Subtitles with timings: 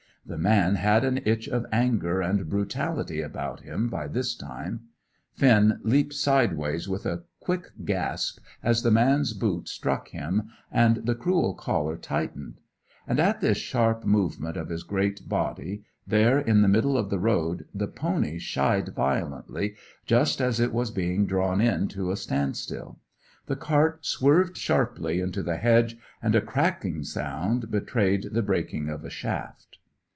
[0.23, 4.81] The man had an itch of anger and brutality upon him by this time.
[5.33, 11.15] Finn leaped sideways with a quick gasp as the man's boot struck him and the
[11.15, 12.61] cruel collar tightened;
[13.07, 17.19] and at this sharp movement of his great body, there in the middle of the
[17.19, 19.73] road, the pony shied violently,
[20.05, 22.99] just as it was being drawn in to a standstill;
[23.47, 29.03] the cart swerved sharply into the hedge, and a cracking sound betrayed the breaking of
[29.03, 29.79] a shaft.